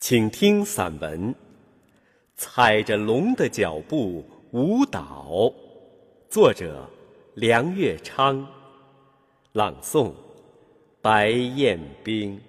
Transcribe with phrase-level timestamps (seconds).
[0.00, 1.28] 请听散文
[2.34, 5.26] 《踩着龙的脚步舞蹈》，
[6.30, 6.88] 作者
[7.34, 8.44] 梁月昌，
[9.52, 10.10] 朗诵
[11.02, 12.40] 白彦冰。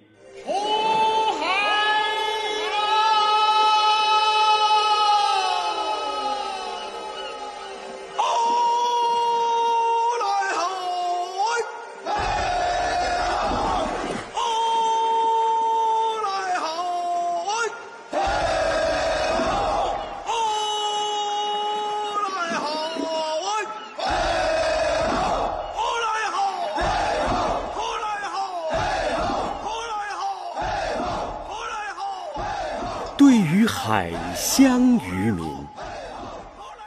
[33.42, 35.44] 对于海乡渔民，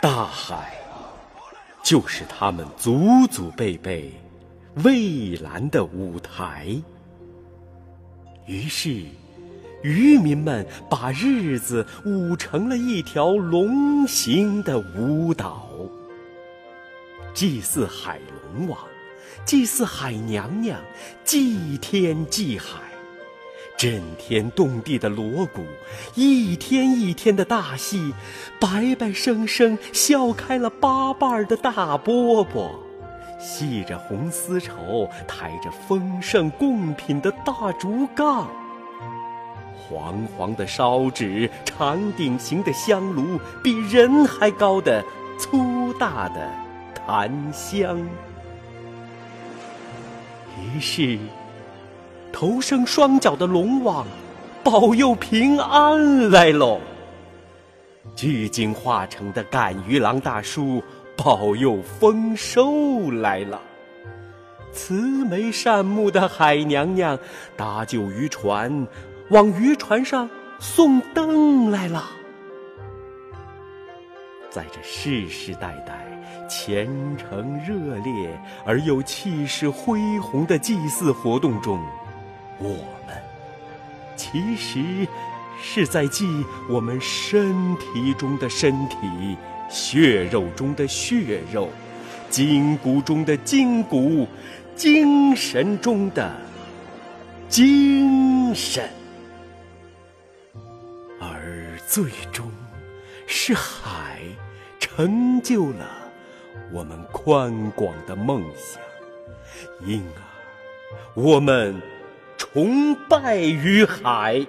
[0.01, 0.73] 大海
[1.83, 4.13] 就是他们祖祖辈辈
[4.75, 6.67] 蔚蓝的舞台。
[8.45, 9.03] 于是，
[9.83, 15.67] 渔民们把日子舞成了一条龙形的舞蹈，
[17.33, 18.17] 祭祀海
[18.53, 18.79] 龙王，
[19.43, 20.79] 祭祀海娘娘，
[21.25, 22.94] 祭天祭海。
[23.77, 25.65] 震天动地的锣鼓，
[26.13, 28.13] 一天一天的大戏，
[28.59, 32.69] 白白生生笑开了八瓣的大饽饽，
[33.39, 38.49] 系着红丝绸，抬着丰盛贡品的大竹杠，
[39.75, 45.03] 黄黄的烧纸，长顶形的香炉，比人还高的
[45.37, 46.49] 粗大的
[46.95, 47.99] 檀香，
[50.57, 51.19] 于是。
[52.35, 54.05] 头生双脚的龙王，
[54.61, 56.81] 保佑平安来喽！
[58.13, 60.83] 聚精化成的赶鱼郎大叔，
[61.15, 63.61] 保佑丰收来了！
[64.73, 67.17] 慈眉善目的海娘娘，
[67.55, 68.85] 搭救渔船，
[69.29, 72.03] 往渔船上送灯来了。
[74.49, 76.05] 在这世世代代
[76.49, 81.79] 虔诚热烈而又气势恢宏的祭祀活动中，
[82.57, 82.69] 我
[83.05, 83.15] 们
[84.15, 85.07] 其实
[85.61, 86.25] 是在记
[86.69, 88.97] 我们身体中的身体、
[89.69, 91.69] 血肉中的血肉、
[92.29, 94.27] 筋骨中的筋骨、
[94.75, 96.33] 精神中的
[97.49, 98.89] 精神，
[101.19, 102.49] 而最终
[103.27, 104.21] 是海
[104.79, 105.85] 成就了
[106.71, 108.81] 我们宽广的梦想，
[109.85, 110.21] 因而
[111.13, 111.81] 我们。
[112.37, 114.45] 崇拜于海。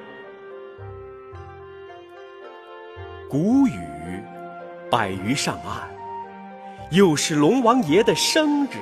[3.29, 3.81] 谷雨
[4.91, 5.89] 摆鱼上岸，
[6.91, 8.79] 又是龙王爷的生日，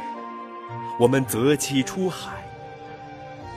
[1.01, 2.33] 我们择期出海。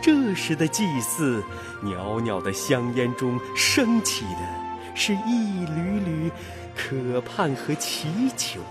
[0.02, 1.44] 这时的祭祀，
[1.84, 6.32] 袅袅的香烟中升起的是一缕缕
[6.76, 8.62] 渴盼和祈求。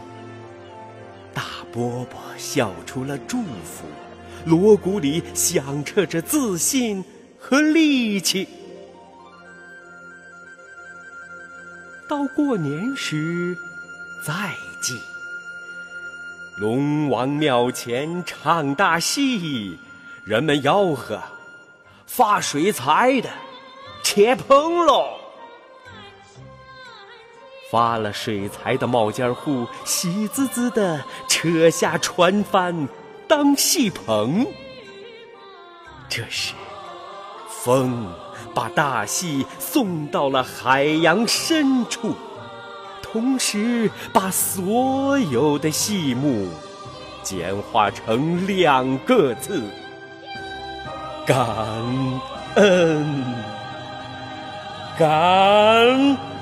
[1.34, 3.84] 大波波笑出了祝福。
[4.44, 7.04] 锣鼓里响彻着自信
[7.38, 8.48] 和力气。
[12.08, 13.56] 到过年时
[14.24, 14.32] 再
[14.80, 14.94] 祭。
[16.58, 19.78] 龙王庙前唱大戏，
[20.24, 21.20] 人们吆喝
[22.06, 23.28] ：“发水财的，
[24.02, 25.18] 切棚喽！”
[27.70, 32.88] 发了水财的冒尖户，喜滋滋的扯下船帆。
[33.28, 34.46] 当戏棚，
[36.08, 36.54] 这时，
[37.48, 38.06] 风
[38.54, 42.14] 把大戏送到了海洋深处，
[43.02, 46.48] 同时把所有的戏目
[47.22, 49.60] 简化成两个字：
[51.26, 51.44] 感
[52.54, 53.24] 恩，
[54.96, 56.35] 感。